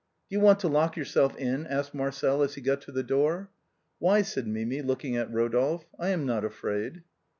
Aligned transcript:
"Do 0.31 0.35
you 0.35 0.39
want 0.39 0.59
to 0.61 0.67
lock 0.67 0.97
yourself 0.97 1.35
in?" 1.35 1.67
asked 1.67 1.93
Marcel 1.93 2.41
as 2.41 2.55
he 2.55 2.61
got 2.61 2.81
to 2.81 2.91
the 2.91 3.03
door." 3.03 3.51
Why?" 3.99 4.23
said 4.23 4.47
Mimi, 4.47 4.81
looking 4.81 5.15
at 5.15 5.31
Rodolphe," 5.31 5.85
I 5.99 6.09
am 6.09 6.25
not 6.25 6.43
afraid." 6.43 7.03